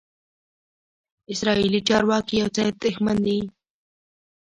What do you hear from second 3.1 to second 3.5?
دي.